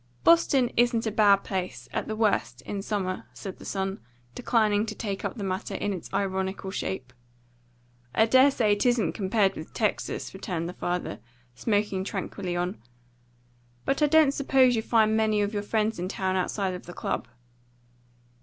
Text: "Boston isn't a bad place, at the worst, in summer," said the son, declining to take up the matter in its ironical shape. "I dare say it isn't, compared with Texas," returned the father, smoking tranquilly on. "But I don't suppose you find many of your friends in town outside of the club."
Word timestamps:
"Boston 0.23 0.71
isn't 0.75 1.05
a 1.05 1.11
bad 1.11 1.43
place, 1.43 1.87
at 1.93 2.07
the 2.07 2.15
worst, 2.15 2.63
in 2.63 2.81
summer," 2.81 3.27
said 3.33 3.59
the 3.59 3.65
son, 3.65 3.99
declining 4.33 4.83
to 4.83 4.95
take 4.95 5.23
up 5.23 5.37
the 5.37 5.43
matter 5.43 5.75
in 5.75 5.93
its 5.93 6.11
ironical 6.11 6.71
shape. 6.71 7.13
"I 8.15 8.25
dare 8.25 8.49
say 8.49 8.71
it 8.71 8.83
isn't, 8.83 9.11
compared 9.13 9.55
with 9.55 9.75
Texas," 9.75 10.33
returned 10.33 10.67
the 10.67 10.73
father, 10.73 11.19
smoking 11.53 12.03
tranquilly 12.03 12.55
on. 12.55 12.81
"But 13.85 14.01
I 14.01 14.07
don't 14.07 14.33
suppose 14.33 14.75
you 14.75 14.81
find 14.81 15.15
many 15.15 15.39
of 15.43 15.53
your 15.53 15.61
friends 15.61 15.99
in 15.99 16.07
town 16.07 16.35
outside 16.35 16.73
of 16.73 16.87
the 16.87 16.93
club." 16.93 17.27